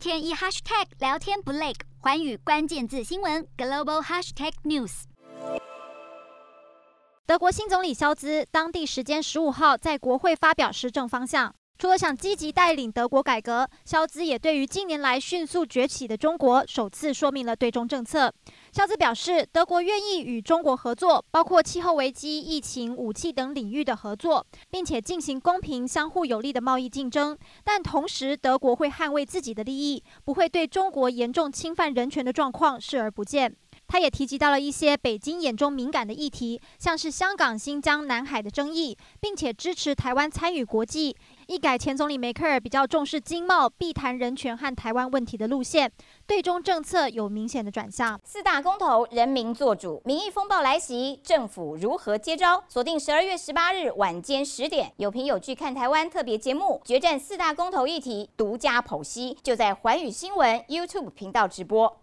[0.00, 5.02] 天一 hashtag 聊天不累，环宇关键字新闻 global hashtag news。
[7.26, 11.54] 德国新总理肖兹当地时间十五号在国会发表施政方向。
[11.80, 18.30] 除了想积极带领德国改革，肖兹也对于近年来迅速崛起的中国首次说明了对中政策。
[18.70, 27.34] 肖兹表示，德国愿意与中国合作，包括气候危机、疫情、武器等领域的合作，并且进行公平、相互有利的贸易竞争。
[27.64, 33.56] 但同时，德国会捍卫自己的利益，不会对中国严重侵犯人权的状况视而不见。
[33.90, 41.16] 他也提及到了一些北京眼中敏感的议题，像是香港、新疆、南海的争议，并且支持台湾参与国际。
[41.48, 45.90] 一改前总理梅克尔比较重视经贸、避谈人权和台湾问题的路线，
[46.24, 48.20] 对中政策有明显的转向。
[48.22, 52.62] 四大公投，人民做主，民意风暴来袭，政府如何接招？
[52.68, 62.00] 锁定十二月十八日晚间十点，有凭有据看台湾特别节目，决战四大公投议题，独家剖析，就在环宇新闻 YouTube 频道直播。